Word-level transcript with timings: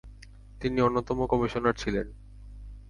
তিনি 0.61 0.77
অন্যতম 0.81 1.19
কমিশনার 1.25 1.75
ছিলেন। 1.75 2.07